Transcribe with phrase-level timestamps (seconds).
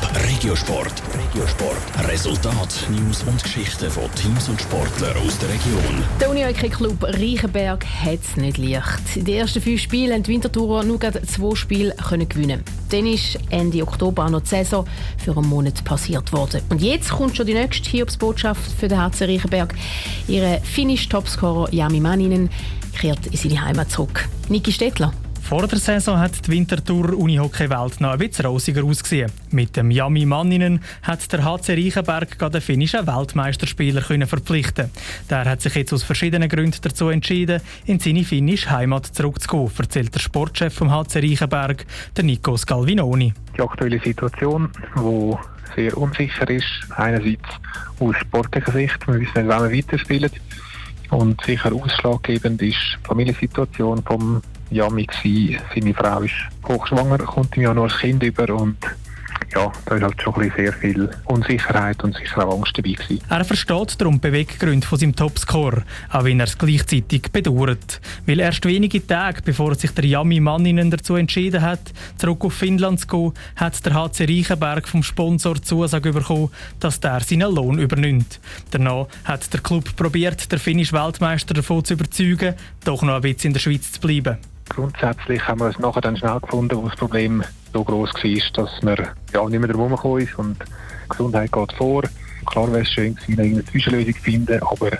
[0.00, 1.02] Top Regiosport.
[1.14, 2.08] Regiosport.
[2.08, 6.04] Resultat, News und Geschichten von Teams und Sportlern aus der Region.
[6.20, 9.16] Der Unihockey Club Reichenberg hat es nicht leicht.
[9.16, 12.62] In den ersten fünf Spielen haben die Wintertourer nur zwei Spiele können gewinnen.
[12.90, 14.86] Dann ist Ende Oktober noch die Saison
[15.22, 16.62] für einen Monat passiert worden.
[16.70, 19.74] Und jetzt kommt schon die nächste Hiobsbotschaft für den HC Reichenberg.
[20.26, 22.50] Ihre finnisch Topscorer Jami Manninen
[22.98, 24.28] kehrt in seine Heimat zurück.
[24.48, 25.12] Niki Stettler.
[25.44, 29.30] Vor der Saison hat die Wintertour Unihockey-Welt noch ein bisschen rosiger ausgesehen.
[29.50, 34.90] Mit dem Jami Manninen hat der HC Reichenberg den finnischen Weltmeisterspieler verpflichten.
[35.28, 40.14] Der hat sich jetzt aus verschiedenen Gründen dazu entschieden, in seine finnische Heimat zurückzugehen, erzählt
[40.14, 41.84] der Sportchef vom HC Reichenberg,
[42.16, 43.34] der Nico Scalvinoni.
[43.54, 45.34] Die aktuelle Situation, die
[45.76, 46.64] sehr unsicher ist,
[46.96, 47.50] einerseits
[48.00, 50.30] aus sportlicher Sicht, wir wissen nicht, wann wir weiterspielen,
[51.10, 55.60] und sicher ausschlaggebend ist die Familiensituation vom Yami gewesen.
[55.74, 56.34] Seine Frau ist
[56.66, 58.76] hochschwanger, kommt im Januar das Kind über und
[59.54, 63.20] ja, da ist halt schon sehr viel Unsicherheit und sicher auch Angst dabei gewesen.
[63.28, 68.00] Er versteht darum die Beweggründe von seinem Topscorer, auch wenn er es gleichzeitig bedauert.
[68.26, 73.00] Weil erst wenige Tage bevor sich der Jami Manninen dazu entschieden hat, zurück auf Finnland
[73.00, 78.40] zu gehen, hat der HC Reichenberg vom Sponsor Zusage bekommen, dass der seinen Lohn übernimmt.
[78.70, 83.48] Danach hat der Club probiert, der finnische Weltmeister davon zu überzeugen, doch noch ein bisschen
[83.48, 84.38] in der Schweiz zu bleiben.
[84.68, 88.82] Grundsätzlich haben wir es nachher dann schnell gefunden, wo das Problem so groß war, dass
[88.82, 90.56] man ja, nicht mehr drum herum ist und
[91.08, 92.02] Gesundheit geht vor.
[92.46, 94.90] Klar wäre es schön gewesen, eine Zwischenlösung zu finden, aber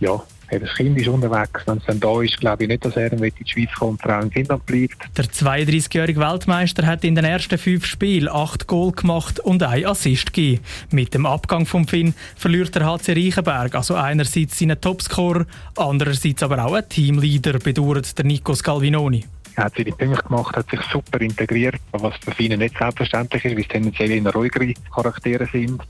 [0.00, 0.22] ja,
[0.58, 1.62] das Kind ist unterwegs.
[1.66, 4.02] Wenn es dann da ist, glaube ich nicht, dass er in die Schweiz kommt und
[4.02, 4.96] Frau in Finnland bleibt.
[5.16, 10.32] Der 32-jährige Weltmeister hat in den ersten fünf Spielen acht Goal gemacht und ein Assist
[10.32, 10.62] gegeben.
[10.90, 16.64] Mit dem Abgang vom Finn verliert der HC Reichenberg also einerseits seinen Topscorer, andererseits aber
[16.64, 19.24] auch einen Teamleader, bedauert der Nico Scalvinoni.
[19.54, 23.54] Er hat seine Punkte gemacht, hat sich super integriert, was für Finn nicht selbstverständlich ist,
[23.54, 25.82] weil es tendenziell in ruhigere Charaktere sind.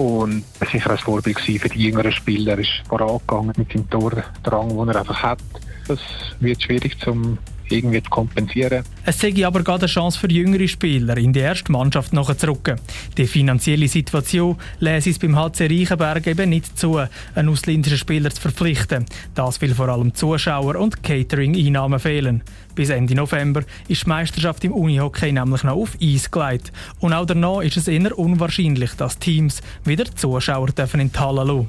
[0.00, 2.52] Und sicher ein Vorbild für die jüngeren Spieler.
[2.52, 5.40] Er ist vorangegangen mit dem Tordrang, den er einfach hat.
[5.88, 6.00] Das
[6.40, 7.36] wird schwierig zum
[7.70, 8.84] irgendwie zu kompensieren.
[9.04, 12.80] Es sei aber gerade eine Chance für jüngere Spieler, in die erste Mannschaft nachzurücken.
[13.16, 17.00] Die finanzielle Situation lässt es beim HC Reichenberg eben nicht zu,
[17.34, 19.06] einen ausländischen Spieler zu verpflichten.
[19.34, 22.42] Das will vor allem Zuschauer- und Catering-Einnahmen fehlen.
[22.74, 26.72] Bis Ende November ist die Meisterschaft im Unihockey nämlich noch auf Eis gelegt.
[27.00, 31.68] Und auch danach ist es eher unwahrscheinlich, dass Teams wieder Zuschauer in die Halle lassen.